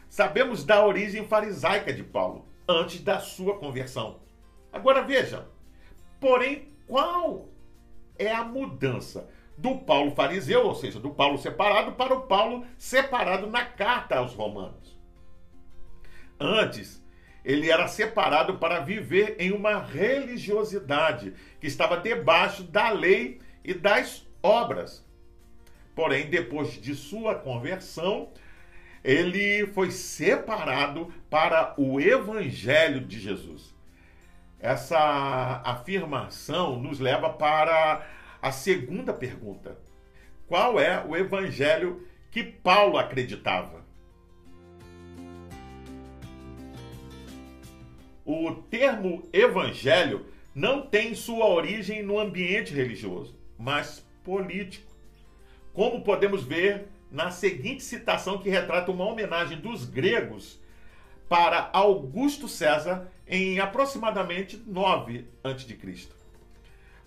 Sabemos 0.07 0.63
da 0.63 0.85
origem 0.85 1.27
farisaica 1.27 1.91
de 1.93 2.03
Paulo, 2.03 2.45
antes 2.67 3.01
da 3.01 3.19
sua 3.19 3.57
conversão. 3.57 4.19
Agora 4.71 5.01
veja, 5.01 5.47
porém, 6.19 6.69
qual 6.87 7.49
é 8.17 8.31
a 8.31 8.43
mudança 8.43 9.29
do 9.57 9.77
Paulo 9.77 10.11
fariseu, 10.11 10.65
ou 10.65 10.75
seja, 10.75 10.99
do 10.99 11.11
Paulo 11.11 11.37
separado, 11.37 11.93
para 11.93 12.13
o 12.13 12.21
Paulo 12.21 12.65
separado 12.77 13.47
na 13.47 13.65
carta 13.65 14.17
aos 14.17 14.33
Romanos? 14.33 14.97
Antes, 16.39 17.01
ele 17.43 17.69
era 17.69 17.87
separado 17.87 18.57
para 18.57 18.79
viver 18.79 19.35
em 19.39 19.51
uma 19.51 19.79
religiosidade 19.79 21.33
que 21.59 21.67
estava 21.67 21.97
debaixo 21.97 22.63
da 22.63 22.89
lei 22.89 23.39
e 23.63 23.73
das 23.73 24.27
obras. 24.41 25.05
Porém, 25.95 26.29
depois 26.29 26.81
de 26.81 26.95
sua 26.95 27.35
conversão, 27.35 28.31
ele 29.03 29.67
foi 29.67 29.91
separado 29.91 31.11
para 31.29 31.73
o 31.77 31.99
evangelho 31.99 33.01
de 33.01 33.19
Jesus. 33.19 33.75
Essa 34.59 35.61
afirmação 35.65 36.79
nos 36.79 36.99
leva 36.99 37.29
para 37.29 38.05
a 38.41 38.51
segunda 38.51 39.13
pergunta: 39.13 39.77
qual 40.47 40.79
é 40.79 41.03
o 41.05 41.15
evangelho 41.15 42.07
que 42.29 42.43
Paulo 42.43 42.97
acreditava? 42.97 43.81
o 48.25 48.53
termo 48.69 49.27
evangelho 49.33 50.25
não 50.53 50.81
tem 50.85 51.15
sua 51.15 51.47
origem 51.47 52.03
no 52.03 52.19
ambiente 52.19 52.73
religioso, 52.73 53.35
mas 53.57 54.05
político. 54.23 54.91
Como 55.73 56.03
podemos 56.03 56.43
ver 56.43 56.87
na 57.11 57.31
seguinte 57.31 57.83
citação 57.83 58.37
que 58.37 58.49
retrata 58.49 58.91
uma 58.91 59.05
homenagem 59.05 59.59
dos 59.59 59.85
gregos 59.85 60.59
para 61.27 61.69
Augusto 61.73 62.47
César 62.47 63.09
em 63.27 63.59
aproximadamente 63.59 64.61
9 64.65 65.25
a.C. 65.43 66.20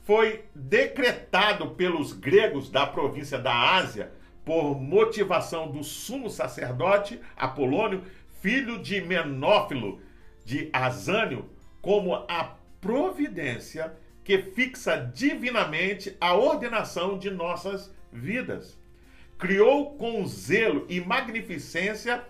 Foi 0.05 0.45
decretado 0.55 1.71
pelos 1.71 2.13
gregos 2.13 2.71
da 2.71 2.87
província 2.87 3.39
da 3.39 3.75
Ásia 3.75 4.13
por 4.45 4.79
motivação 4.79 5.71
do 5.71 5.83
sumo 5.83 6.29
sacerdote 6.29 7.19
Apolônio, 7.35 8.03
filho 8.43 8.79
de 8.79 9.01
Menófilo, 9.01 9.99
de 10.45 10.69
Asânio 10.75 11.49
como 11.81 12.15
a 12.15 12.57
providência 12.83 13.95
que 14.23 14.39
fixa 14.39 14.97
divinamente 14.97 16.15
a 16.21 16.35
ordenação 16.35 17.19
de 17.19 17.31
nossas 17.31 17.91
vidas. 18.13 18.79
Criou 19.39 19.95
com 19.97 20.27
zelo 20.27 20.85
e 20.87 21.01
magnificência 21.01 22.23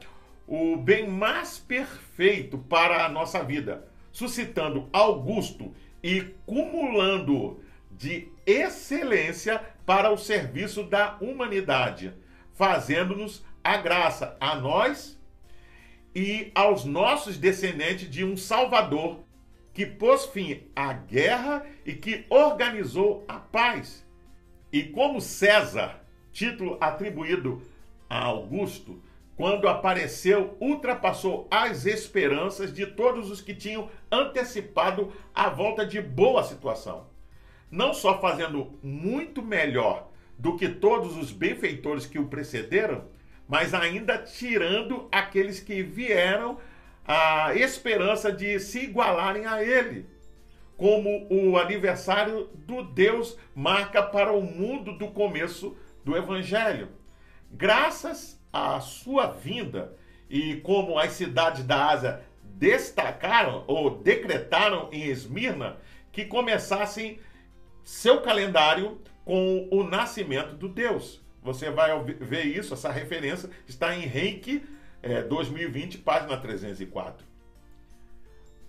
o 0.47 0.76
bem 0.76 1.09
mais 1.09 1.59
perfeito 1.59 2.57
para 2.57 3.04
a 3.04 3.09
nossa 3.09 3.43
vida, 3.43 3.88
suscitando 4.12 4.88
Augusto 4.93 5.75
e 6.02 6.21
cumulando 6.45 7.63
de 8.04 8.28
excelência 8.44 9.58
para 9.87 10.12
o 10.12 10.18
serviço 10.18 10.82
da 10.82 11.16
humanidade, 11.23 12.12
fazendo-nos 12.52 13.42
a 13.62 13.78
graça 13.78 14.37
a 14.38 14.54
nós 14.54 15.18
e 16.14 16.52
aos 16.54 16.84
nossos 16.84 17.38
descendentes 17.38 18.11
de 18.11 18.23
um 18.23 18.37
Salvador 18.37 19.25
que 19.73 19.87
pôs 19.87 20.26
fim 20.26 20.64
à 20.76 20.92
guerra 20.92 21.64
e 21.84 21.94
que 21.94 22.26
organizou 22.28 23.25
a 23.26 23.38
paz. 23.38 24.06
E 24.70 24.82
como 24.82 25.18
César, 25.18 26.04
título 26.30 26.76
atribuído 26.82 27.62
a 28.08 28.23
Augusto, 28.23 29.02
quando 29.34 29.66
apareceu, 29.66 30.58
ultrapassou 30.61 31.49
as 31.50 31.87
esperanças 31.87 32.73
de 32.73 32.87
todos 32.87 33.30
os 33.30 33.40
que 33.40 33.54
tinham 33.54 33.88
antecipado 34.12 35.11
a 35.34 35.49
volta 35.49 35.87
de 35.87 36.02
boa 36.02 36.44
situação. 36.44 37.13
Não 37.71 37.92
só 37.92 38.21
fazendo 38.21 38.78
muito 38.83 39.42
melhor 39.42 40.11
do 40.38 40.56
que 40.56 40.68
todos 40.68 41.16
os 41.16 41.33
benfeitores 41.33 42.06
que 42.06 42.18
o 42.18 42.26
precederam, 42.26 43.04
mas 43.49 43.75
ainda 43.75 44.18
tirando 44.18 45.09
aqueles 45.12 45.61
que 45.61 45.83
vieram 45.83 46.59
a 47.06 47.54
esperança 47.54 48.33
de 48.33 48.59
se 48.59 48.80
igualarem 48.80 49.47
a 49.47 49.62
ele, 49.62 50.06
como 50.76 51.26
o 51.30 51.59
aniversário 51.59 52.49
do 52.54 52.83
Deus 52.83 53.38
marca 53.54 54.02
para 54.02 54.33
o 54.33 54.42
mundo 54.42 54.97
do 54.97 55.09
começo 55.09 55.76
do 56.04 56.16
evangelho. 56.16 56.88
Graças 57.50 58.40
à 58.52 58.80
sua 58.80 59.26
vinda 59.26 59.97
e 60.28 60.56
como 60.56 60.99
as 60.99 61.12
cidades 61.12 61.62
da 61.64 61.90
Ásia 61.90 62.23
destacaram 62.42 63.64
ou 63.66 63.99
decretaram 63.99 64.88
em 64.92 65.04
Esmirna 65.04 65.76
que 66.11 66.25
começassem 66.25 67.21
seu 67.84 68.22
calendário 68.22 69.00
com 69.24 69.68
o 69.70 69.84
nascimento 69.84 70.56
do 70.56 70.68
Deus. 70.68 71.22
Você 71.42 71.70
vai 71.70 72.02
ver 72.02 72.44
isso, 72.44 72.72
essa 72.72 72.90
referência 72.90 73.50
está 73.68 73.94
em 73.94 74.06
Reiki 74.06 74.64
é, 75.02 75.22
2020, 75.22 75.98
página 75.98 76.38
304. 76.38 77.26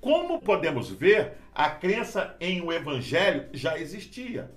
Como 0.01 0.39
podemos 0.41 0.91
ver, 0.91 1.38
a 1.53 1.69
crença 1.69 2.36
em 2.39 2.62
o 2.62 2.72
Evangelho 2.72 3.48
já 3.53 3.79
existia, 3.79 4.51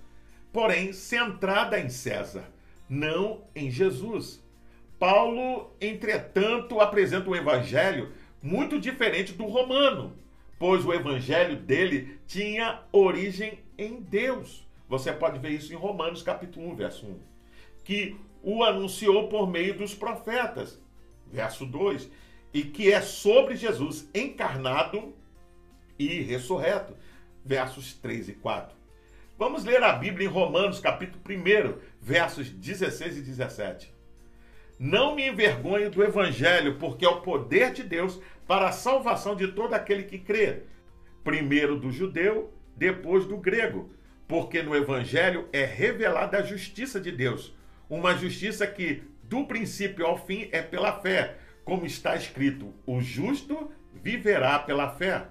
porém 0.52 0.92
centrada 0.92 1.78
em 1.78 1.88
César, 1.88 2.52
não 2.88 3.44
em 3.54 3.70
Jesus. 3.70 4.44
Paulo, 4.98 5.72
entretanto, 5.80 6.80
apresenta 6.80 7.30
o 7.30 7.36
Evangelho 7.36 8.12
muito 8.42 8.80
diferente 8.80 9.32
do 9.32 9.46
romano, 9.46 10.18
pois 10.58 10.84
o 10.84 10.92
Evangelho 10.92 11.56
dele 11.56 12.18
tinha 12.26 12.82
origem 12.90 13.60
em 13.78 14.00
Deus. 14.00 14.66
Você 14.88 15.12
pode 15.12 15.38
ver 15.38 15.50
isso 15.50 15.72
em 15.72 15.76
Romanos 15.76 16.22
capítulo 16.22 16.68
1, 16.70 16.74
verso 16.74 17.06
1. 17.06 17.18
Que 17.84 18.16
o 18.42 18.64
anunciou 18.64 19.28
por 19.28 19.48
meio 19.48 19.76
dos 19.78 19.94
profetas, 19.94 20.80
verso 21.26 21.64
2, 21.64 22.10
e 22.52 22.62
que 22.62 22.92
é 22.92 23.00
sobre 23.00 23.56
Jesus 23.56 24.08
encarnado 24.14 25.14
e 25.98 26.20
ressurreto, 26.20 26.94
versos 27.44 27.94
3 27.94 28.30
e 28.30 28.32
4. 28.34 28.76
Vamos 29.38 29.64
ler 29.64 29.82
a 29.82 29.92
Bíblia 29.92 30.26
em 30.26 30.30
Romanos, 30.30 30.80
capítulo 30.80 31.22
1, 31.24 31.78
versos 32.00 32.50
16 32.50 33.18
e 33.18 33.22
17. 33.22 33.94
Não 34.78 35.14
me 35.14 35.28
envergonhe 35.28 35.88
do 35.88 36.02
evangelho, 36.02 36.76
porque 36.78 37.04
é 37.04 37.08
o 37.08 37.20
poder 37.20 37.72
de 37.72 37.82
Deus 37.82 38.20
para 38.46 38.68
a 38.68 38.72
salvação 38.72 39.36
de 39.36 39.48
todo 39.48 39.74
aquele 39.74 40.04
que 40.04 40.18
crê, 40.18 40.62
primeiro 41.22 41.78
do 41.78 41.90
judeu, 41.92 42.52
depois 42.78 43.26
do 43.26 43.36
grego, 43.36 43.90
porque 44.26 44.62
no 44.62 44.76
evangelho 44.76 45.48
é 45.52 45.64
revelada 45.64 46.38
a 46.38 46.42
justiça 46.42 47.00
de 47.00 47.10
Deus, 47.10 47.54
uma 47.90 48.14
justiça 48.14 48.66
que 48.66 49.02
do 49.24 49.44
princípio 49.44 50.06
ao 50.06 50.16
fim 50.16 50.48
é 50.52 50.62
pela 50.62 51.00
fé, 51.00 51.36
como 51.64 51.84
está 51.84 52.14
escrito: 52.16 52.72
o 52.86 53.00
justo 53.00 53.70
viverá 53.92 54.58
pela 54.58 54.90
fé. 54.90 55.26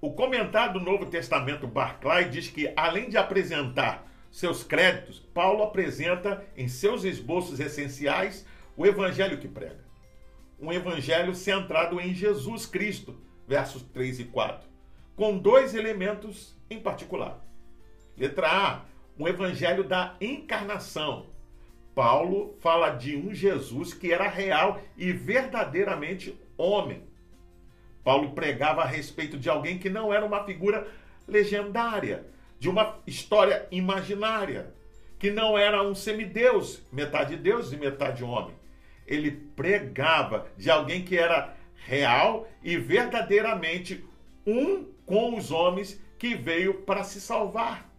O 0.00 0.12
comentário 0.12 0.74
do 0.74 0.80
Novo 0.80 1.06
Testamento 1.06 1.66
Barclay 1.66 2.28
diz 2.28 2.48
que, 2.48 2.72
além 2.76 3.08
de 3.08 3.16
apresentar 3.16 4.08
seus 4.30 4.64
créditos, 4.64 5.20
Paulo 5.20 5.62
apresenta 5.62 6.44
em 6.56 6.66
seus 6.66 7.04
esboços 7.04 7.60
essenciais 7.60 8.44
o 8.76 8.84
evangelho 8.84 9.38
que 9.38 9.46
prega. 9.46 9.84
Um 10.58 10.72
evangelho 10.72 11.34
centrado 11.34 12.00
em 12.00 12.14
Jesus 12.14 12.66
Cristo, 12.66 13.20
versos 13.46 13.82
3 13.82 14.20
e 14.20 14.24
4, 14.24 14.68
com 15.16 15.36
dois 15.36 15.74
elementos 15.74 16.56
em 16.70 16.80
particular. 16.80 17.44
Letra 18.16 18.48
A, 18.48 18.80
um 19.18 19.28
evangelho 19.28 19.84
da 19.84 20.16
encarnação, 20.20 21.26
Paulo 21.94 22.56
fala 22.60 22.90
de 22.90 23.16
um 23.16 23.34
Jesus 23.34 23.92
que 23.92 24.12
era 24.12 24.28
real 24.28 24.80
e 24.96 25.12
verdadeiramente 25.12 26.38
homem. 26.56 27.02
Paulo 28.02 28.32
pregava 28.32 28.82
a 28.82 28.86
respeito 28.86 29.38
de 29.38 29.48
alguém 29.48 29.78
que 29.78 29.90
não 29.90 30.12
era 30.12 30.24
uma 30.24 30.44
figura 30.44 30.88
legendária, 31.28 32.26
de 32.58 32.68
uma 32.68 32.98
história 33.06 33.66
imaginária, 33.70 34.72
que 35.18 35.30
não 35.30 35.56
era 35.56 35.82
um 35.82 35.94
semideus, 35.94 36.82
metade 36.90 37.36
Deus 37.36 37.72
e 37.72 37.76
metade 37.76 38.24
homem. 38.24 38.54
Ele 39.06 39.30
pregava 39.30 40.46
de 40.56 40.70
alguém 40.70 41.04
que 41.04 41.16
era 41.16 41.54
real 41.84 42.48
e 42.62 42.76
verdadeiramente 42.76 44.04
um 44.46 44.84
com 45.06 45.36
os 45.36 45.50
homens 45.50 46.00
que 46.18 46.34
veio 46.34 46.74
para 46.82 47.04
se 47.04 47.20
salvar. 47.20 47.90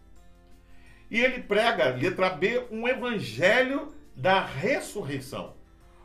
E 1.10 1.20
ele 1.20 1.44
prega, 1.44 1.90
letra 1.90 2.30
B, 2.30 2.66
um 2.72 2.88
evangelho 2.88 3.94
da 4.16 4.44
ressurreição. 4.44 5.56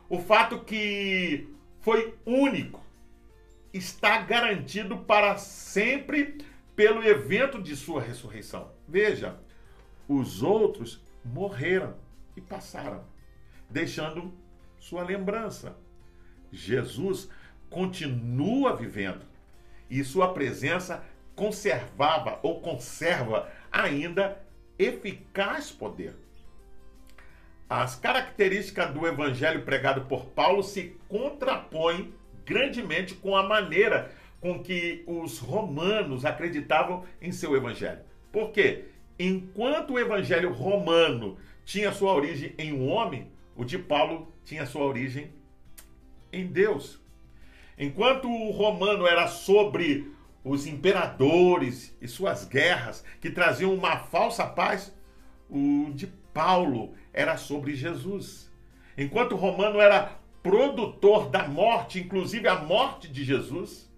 O 0.07 0.19
fato 0.19 0.59
que 0.59 1.47
foi 1.81 2.13
único 2.25 2.83
está 3.73 4.21
garantido 4.21 4.97
para 4.97 5.37
sempre 5.37 6.37
pelo 6.75 7.03
evento 7.03 7.61
de 7.61 7.75
sua 7.75 8.01
ressurreição. 8.01 8.71
Veja, 8.87 9.39
os 10.07 10.41
outros 10.41 11.03
morreram 11.23 11.95
e 12.35 12.41
passaram, 12.41 13.03
deixando 13.69 14.33
sua 14.79 15.03
lembrança. 15.03 15.77
Jesus 16.51 17.29
continua 17.69 18.75
vivendo 18.75 19.28
e 19.89 20.03
sua 20.03 20.33
presença 20.33 21.03
conservava 21.35 22.39
ou 22.43 22.59
conserva 22.61 23.49
ainda 23.71 24.41
eficaz 24.77 25.71
poder. 25.71 26.15
As 27.69 27.95
características 27.95 28.91
do 28.93 29.05
evangelho 29.05 29.61
pregado 29.61 30.05
por 30.05 30.25
Paulo 30.25 30.63
se 30.63 30.97
contrapõem 31.07 32.13
grandemente 32.45 33.13
com 33.13 33.35
a 33.35 33.43
maneira 33.43 34.11
com 34.41 34.63
que 34.63 35.03
os 35.05 35.37
romanos 35.37 36.25
acreditavam 36.25 37.05
em 37.21 37.31
seu 37.31 37.55
evangelho. 37.55 37.99
Por 38.31 38.51
quê? 38.51 38.85
Enquanto 39.19 39.93
o 39.93 39.99
evangelho 39.99 40.51
romano 40.51 41.37
tinha 41.63 41.91
sua 41.91 42.13
origem 42.13 42.55
em 42.57 42.73
um 42.73 42.89
homem, 42.89 43.31
o 43.55 43.63
de 43.63 43.77
Paulo 43.77 44.33
tinha 44.43 44.65
sua 44.65 44.83
origem 44.83 45.31
em 46.31 46.47
Deus. 46.47 46.99
Enquanto 47.79 48.29
o 48.29 48.51
romano 48.51 49.07
era 49.07 49.29
sobre 49.29 50.13
os 50.43 50.67
imperadores 50.67 51.95
e 52.01 52.09
suas 52.09 52.43
guerras 52.43 53.05
que 53.21 53.29
traziam 53.29 53.73
uma 53.73 53.97
falsa 53.97 54.45
paz, 54.45 54.93
o 55.49 55.89
de 55.93 56.07
Paulo 56.33 56.93
era 57.13 57.37
sobre 57.37 57.73
Jesus. 57.75 58.51
Enquanto 58.97 59.31
o 59.31 59.37
romano 59.37 59.79
era 59.79 60.19
produtor 60.43 61.29
da 61.29 61.47
morte, 61.47 61.99
inclusive 61.99 62.49
a 62.49 62.59
morte 62.59 63.07
de 63.07 63.23
Jesus, 63.23 63.89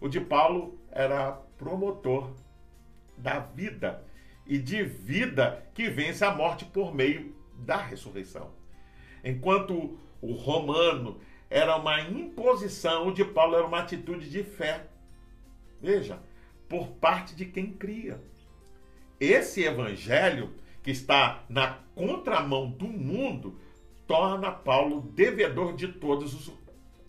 o 0.00 0.08
de 0.08 0.20
Paulo 0.20 0.78
era 0.92 1.32
promotor 1.58 2.32
da 3.18 3.40
vida 3.40 4.04
e 4.46 4.58
de 4.58 4.84
vida 4.84 5.66
que 5.74 5.88
vence 5.88 6.24
a 6.24 6.32
morte 6.32 6.64
por 6.64 6.94
meio 6.94 7.34
da 7.56 7.78
ressurreição. 7.78 8.52
Enquanto 9.24 9.98
o 10.20 10.32
romano 10.34 11.20
era 11.54 11.76
uma 11.76 12.00
imposição, 12.00 13.12
de 13.12 13.24
Paulo 13.24 13.54
era 13.54 13.64
uma 13.64 13.78
atitude 13.78 14.28
de 14.28 14.42
fé 14.42 14.88
Veja, 15.80 16.18
por 16.68 16.88
parte 16.92 17.36
de 17.36 17.44
quem 17.44 17.70
cria. 17.70 18.20
Esse 19.20 19.62
evangelho 19.62 20.52
que 20.82 20.90
está 20.90 21.44
na 21.48 21.78
contramão 21.94 22.68
do 22.68 22.88
mundo 22.88 23.60
torna 24.04 24.50
Paulo 24.50 25.02
devedor 25.14 25.76
de 25.76 25.86
todos 25.86 26.34
os, 26.34 26.52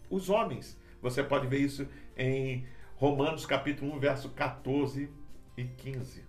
os 0.09 0.29
homens. 0.29 0.79
Você 1.01 1.23
pode 1.23 1.47
ver 1.47 1.61
isso 1.61 1.87
em 2.15 2.67
Romanos 2.97 3.47
capítulo 3.47 3.95
1, 3.95 3.99
verso 3.99 4.29
14 4.29 5.09
e 5.57 5.63
15. 5.63 6.23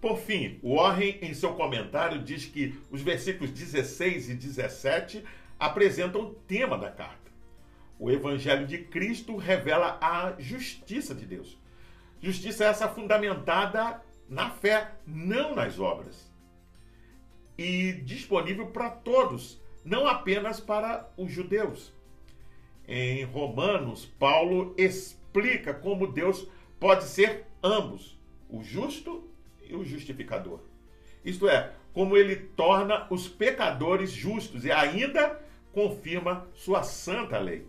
Por 0.00 0.16
fim, 0.18 0.60
Warren, 0.62 1.18
em 1.20 1.34
seu 1.34 1.54
comentário, 1.54 2.22
diz 2.22 2.44
que 2.44 2.78
os 2.90 3.02
versículos 3.02 3.50
16 3.50 4.30
e 4.30 4.34
17 4.34 5.24
apresentam 5.58 6.20
o 6.22 6.34
tema 6.34 6.78
da 6.78 6.90
carta. 6.90 7.28
O 7.98 8.08
Evangelho 8.08 8.64
de 8.64 8.78
Cristo 8.78 9.36
revela 9.36 9.98
a 10.00 10.34
justiça 10.38 11.14
de 11.14 11.26
Deus. 11.26 11.58
Justiça 12.20 12.64
essa 12.64 12.88
fundamentada 12.88 14.00
na 14.28 14.50
fé, 14.50 14.92
não 15.04 15.56
nas 15.56 15.80
obras. 15.80 16.30
E 17.56 17.92
disponível 18.04 18.68
para 18.68 18.90
todos, 18.90 19.60
não 19.84 20.06
apenas 20.06 20.60
para 20.60 21.10
os 21.16 21.32
judeus. 21.32 21.92
Em 22.86 23.24
Romanos, 23.24 24.06
Paulo 24.06 24.74
explica 24.78 25.74
como 25.74 26.06
Deus 26.06 26.46
pode 26.78 27.04
ser 27.04 27.46
ambos, 27.62 28.16
o 28.48 28.62
justo 28.62 29.28
e 29.68 29.74
o 29.74 29.84
justificador. 29.84 30.60
Isto 31.24 31.48
é, 31.48 31.72
como 31.92 32.16
ele 32.16 32.36
torna 32.36 33.06
os 33.10 33.28
pecadores 33.28 34.10
justos 34.10 34.64
e 34.64 34.72
ainda 34.72 35.40
confirma 35.72 36.46
sua 36.54 36.82
santa 36.82 37.38
lei. 37.38 37.66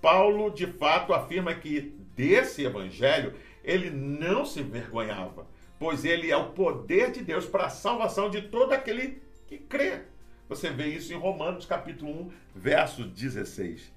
Paulo 0.00 0.50
de 0.50 0.66
fato 0.66 1.14
afirma 1.14 1.54
que 1.54 1.94
desse 2.14 2.64
evangelho 2.64 3.34
ele 3.62 3.90
não 3.90 4.44
se 4.44 4.60
envergonhava, 4.60 5.46
pois 5.78 6.04
ele 6.04 6.30
é 6.30 6.36
o 6.36 6.50
poder 6.50 7.12
de 7.12 7.22
Deus 7.22 7.46
para 7.46 7.66
a 7.66 7.70
salvação 7.70 8.28
de 8.28 8.42
todo 8.42 8.72
aquele 8.72 9.22
que 9.46 9.58
crê. 9.58 10.02
Você 10.48 10.70
vê 10.70 10.88
isso 10.88 11.12
em 11.12 11.16
Romanos 11.16 11.64
capítulo 11.64 12.26
1, 12.26 12.32
verso 12.54 13.04
16. 13.04 13.92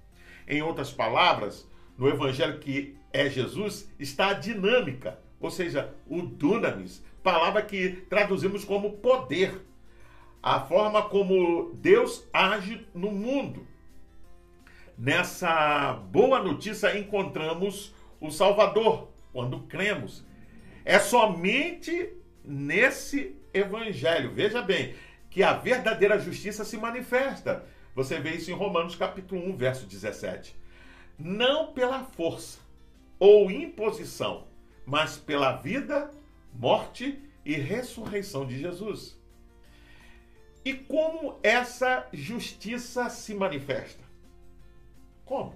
Em 0.47 0.61
outras 0.61 0.91
palavras, 0.91 1.67
no 1.97 2.07
evangelho 2.07 2.59
que 2.59 2.95
é 3.11 3.29
Jesus, 3.29 3.89
está 3.99 4.29
a 4.29 4.33
dinâmica, 4.33 5.19
ou 5.39 5.51
seja, 5.51 5.93
o 6.07 6.21
dunamis, 6.21 7.03
palavra 7.23 7.61
que 7.61 7.89
traduzimos 8.09 8.63
como 8.63 8.93
poder. 8.93 9.61
A 10.41 10.59
forma 10.59 11.01
como 11.01 11.71
Deus 11.73 12.27
age 12.31 12.85
no 12.93 13.11
mundo. 13.11 13.65
Nessa 14.97 15.93
boa 16.11 16.41
notícia 16.41 16.97
encontramos 16.97 17.93
o 18.21 18.29
Salvador, 18.29 19.09
quando 19.33 19.61
cremos. 19.61 20.23
É 20.85 20.99
somente 20.99 22.13
nesse 22.43 23.35
evangelho, 23.53 24.31
veja 24.31 24.61
bem, 24.61 24.93
que 25.29 25.41
a 25.43 25.53
verdadeira 25.53 26.19
justiça 26.19 26.63
se 26.63 26.77
manifesta. 26.77 27.65
Você 27.95 28.19
vê 28.19 28.31
isso 28.31 28.51
em 28.51 28.53
Romanos 28.53 28.95
capítulo 28.95 29.49
1, 29.49 29.57
verso 29.57 29.85
17. 29.85 30.55
Não 31.17 31.73
pela 31.73 32.03
força 32.03 32.59
ou 33.17 33.49
imposição, 33.49 34.47
mas 34.85 35.17
pela 35.17 35.53
vida, 35.53 36.11
morte 36.53 37.19
e 37.43 37.53
ressurreição 37.53 38.45
de 38.45 38.59
Jesus. 38.59 39.19
E 40.63 40.73
como 40.73 41.39
essa 41.43 42.07
justiça 42.11 43.09
se 43.09 43.33
manifesta? 43.33 44.03
Como? 45.23 45.55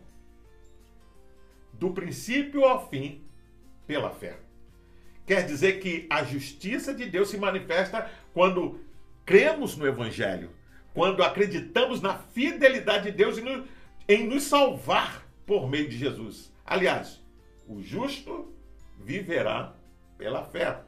Do 1.73 1.91
princípio 1.91 2.63
ao 2.65 2.89
fim, 2.89 3.23
pela 3.87 4.11
fé. 4.11 4.37
Quer 5.25 5.45
dizer 5.45 5.79
que 5.79 6.05
a 6.09 6.23
justiça 6.23 6.93
de 6.93 7.05
Deus 7.05 7.29
se 7.29 7.37
manifesta 7.37 8.09
quando 8.33 8.79
cremos 9.25 9.77
no 9.77 9.87
Evangelho, 9.87 10.51
quando 10.93 11.23
acreditamos 11.23 12.01
na 12.01 12.17
fidelidade 12.17 13.11
de 13.11 13.17
Deus 13.17 13.37
em 14.07 14.27
nos 14.27 14.43
salvar 14.43 15.27
por 15.45 15.69
meio 15.69 15.87
de 15.87 15.97
Jesus. 15.97 16.51
Aliás, 16.65 17.21
o 17.67 17.81
justo 17.81 18.53
viverá 18.99 19.73
pela 20.17 20.43
fé. 20.43 20.81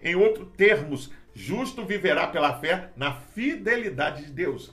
Em 0.00 0.14
outros 0.14 0.48
termos, 0.56 1.10
justo 1.34 1.84
viverá 1.84 2.26
pela 2.26 2.58
fé 2.58 2.92
na 2.96 3.14
fidelidade 3.14 4.26
de 4.26 4.30
Deus. 4.30 4.72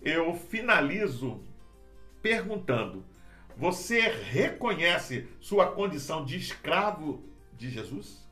Eu 0.00 0.34
finalizo 0.34 1.42
perguntando: 2.22 3.04
você 3.56 4.00
reconhece 4.00 5.28
sua 5.40 5.72
condição 5.72 6.24
de 6.24 6.36
escravo 6.36 7.22
de 7.56 7.70
Jesus? 7.70 8.24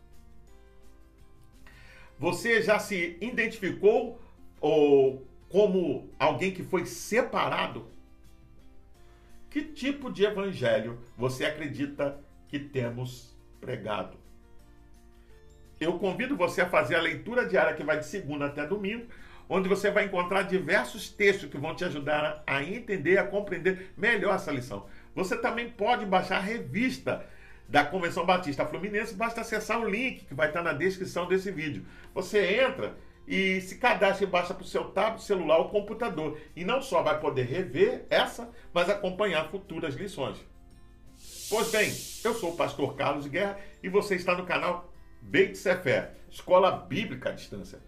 Você 2.19 2.63
já 2.63 2.79
se 2.79 3.19
identificou 3.21 4.21
ou 4.61 5.27
como 5.49 6.09
alguém 6.19 6.53
que 6.53 6.63
foi 6.63 6.87
separado? 6.87 7.91
Que 9.51 9.63
tipo 9.63 10.11
de 10.11 10.25
evangelho 10.25 10.99
você 11.17 11.45
acredita 11.45 12.19
que 12.53 12.59
temos 12.59 13.35
pregado? 13.63 14.19
Eu 15.81 15.99
convido 15.99 16.37
você 16.37 16.61
a 16.61 16.69
fazer 16.69 16.97
a 16.97 17.01
leitura 17.01 17.49
diária 17.49 17.73
que 17.73 17.83
vai 17.83 17.99
de 17.99 18.05
segunda 18.05 18.45
até 18.45 18.67
domingo, 18.67 19.07
onde 19.49 19.71
você 19.71 19.91
vai 19.91 20.05
encontrar 20.05 20.43
diversos 20.43 21.09
textos 21.09 21.49
que 21.49 21.57
vão 21.57 21.75
te 21.75 21.83
ajudar 21.87 22.45
a 22.47 22.63
entender, 22.63 23.17
a 23.17 23.27
compreender 23.27 23.91
melhor 23.97 24.35
essa 24.35 24.53
lição. 24.53 24.87
Você 25.15 25.35
também 25.39 25.71
pode 25.71 26.05
baixar 26.05 26.37
a 26.37 26.41
revista 26.41 27.27
da 27.67 27.87
Convenção 27.87 28.27
Batista 28.27 28.67
Fluminense, 28.67 29.15
basta 29.15 29.41
acessar 29.41 29.81
o 29.81 29.89
link 29.89 30.27
que 30.27 30.35
vai 30.35 30.49
estar 30.49 30.63
na 30.63 30.75
descrição 30.75 31.27
desse 31.27 31.51
vídeo. 31.51 31.87
Você 32.13 32.61
entra 32.61 32.99
e 33.27 33.63
se 33.63 33.79
cadastra 33.79 34.27
e 34.27 34.29
baixa 34.29 34.53
para 34.53 34.63
o 34.63 34.67
seu 34.67 34.85
tablet, 34.91 35.23
celular 35.23 35.57
ou 35.57 35.71
computador. 35.71 36.39
E 36.55 36.67
não 36.67 36.83
só 36.83 37.03
vai 37.03 37.19
poder 37.19 37.45
rever 37.45 38.05
essa, 38.11 38.51
mas 38.75 38.91
acompanhar 38.91 39.49
futuras 39.49 39.95
lições. 39.95 40.52
Pois 41.53 41.71
bem, 41.71 41.93
eu 42.25 42.33
sou 42.33 42.55
o 42.55 42.57
pastor 42.57 42.97
Carlos 42.97 43.27
Guerra 43.27 43.59
e 43.83 43.89
você 43.91 44.15
está 44.15 44.35
no 44.35 44.47
canal 44.47 44.91
Beit 45.21 45.59
Sefer, 45.59 46.13
Escola 46.31 46.71
Bíblica 46.71 47.29
à 47.29 47.33
Distância. 47.33 47.79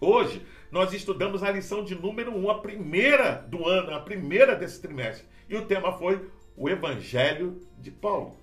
Hoje 0.00 0.44
nós 0.72 0.92
estudamos 0.92 1.44
a 1.44 1.52
lição 1.52 1.84
de 1.84 1.94
número 1.94 2.36
1, 2.36 2.50
a 2.50 2.58
primeira 2.58 3.46
do 3.46 3.64
ano, 3.64 3.94
a 3.94 4.00
primeira 4.00 4.56
desse 4.56 4.82
trimestre. 4.82 5.24
E 5.48 5.56
o 5.56 5.66
tema 5.66 5.96
foi 5.98 6.28
o 6.56 6.68
Evangelho 6.68 7.64
de 7.78 7.92
Paulo. 7.92 8.36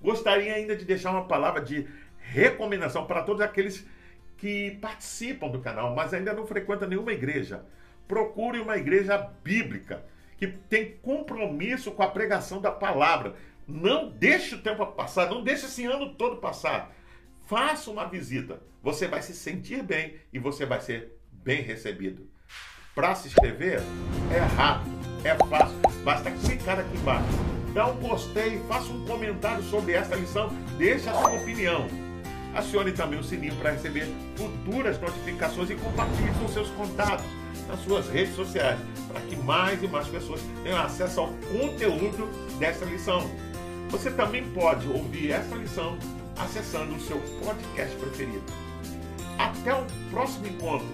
Gostaria 0.00 0.54
ainda 0.54 0.76
de 0.76 0.84
deixar 0.84 1.10
uma 1.10 1.26
palavra 1.26 1.60
de 1.60 1.88
recomendação 2.18 3.04
para 3.04 3.24
todos 3.24 3.42
aqueles 3.42 3.84
que 4.36 4.78
participam 4.80 5.48
do 5.48 5.60
canal, 5.60 5.92
mas 5.92 6.14
ainda 6.14 6.32
não 6.32 6.46
frequentam 6.46 6.86
nenhuma 6.86 7.12
igreja. 7.12 7.64
Procure 8.06 8.60
uma 8.60 8.76
igreja 8.76 9.18
bíblica, 9.42 10.04
que 10.42 10.46
tem 10.46 10.96
compromisso 11.02 11.92
com 11.92 12.02
a 12.02 12.08
pregação 12.08 12.60
da 12.60 12.70
palavra. 12.70 13.36
Não 13.66 14.10
deixe 14.10 14.54
o 14.54 14.62
tempo 14.62 14.84
passar, 14.86 15.30
não 15.30 15.42
deixe 15.42 15.66
esse 15.66 15.84
ano 15.84 16.14
todo 16.14 16.36
passar. 16.36 16.94
Faça 17.46 17.90
uma 17.90 18.06
visita. 18.06 18.62
Você 18.82 19.06
vai 19.06 19.22
se 19.22 19.34
sentir 19.34 19.82
bem 19.82 20.16
e 20.32 20.38
você 20.38 20.66
vai 20.66 20.80
ser 20.80 21.18
bem 21.30 21.62
recebido. 21.62 22.28
Para 22.94 23.14
se 23.14 23.28
inscrever, 23.28 23.80
é 24.34 24.38
rápido, 24.56 24.90
é 25.24 25.34
fácil. 25.46 25.78
Basta 26.04 26.30
clicar 26.30 26.78
aqui 26.78 26.96
embaixo 26.96 27.52
dá 27.72 27.86
um 27.86 27.96
gostei, 27.96 28.60
faça 28.68 28.92
um 28.92 29.04
comentário 29.06 29.62
sobre 29.64 29.92
esta 29.92 30.14
lição, 30.14 30.50
deixe 30.76 31.08
a 31.08 31.14
sua 31.14 31.32
opinião. 31.32 31.86
Acione 32.54 32.92
também 32.92 33.18
o 33.18 33.24
sininho 33.24 33.56
para 33.56 33.70
receber 33.70 34.06
futuras 34.36 35.00
notificações 35.00 35.70
e 35.70 35.74
compartilhe 35.74 36.30
com 36.38 36.48
seus 36.48 36.68
contatos 36.70 37.24
nas 37.66 37.80
suas 37.80 38.08
redes 38.10 38.34
sociais, 38.34 38.78
para 39.10 39.20
que 39.22 39.36
mais 39.36 39.82
e 39.82 39.88
mais 39.88 40.06
pessoas 40.08 40.40
tenham 40.62 40.80
acesso 40.80 41.20
ao 41.20 41.28
conteúdo 41.28 42.28
desta 42.58 42.84
lição. 42.84 43.30
Você 43.92 44.10
também 44.10 44.42
pode 44.52 44.88
ouvir 44.88 45.32
esta 45.32 45.54
lição 45.54 45.98
acessando 46.36 46.94
o 46.94 47.00
seu 47.00 47.20
podcast 47.44 47.94
preferido. 47.96 48.42
Até 49.38 49.74
o 49.74 49.84
próximo 50.10 50.46
encontro. 50.46 50.88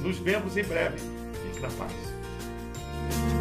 Nos 0.00 0.18
vemos 0.18 0.56
em 0.56 0.62
breve. 0.62 0.98
Fique 1.42 1.60
na 1.60 1.68
paz. 1.70 3.33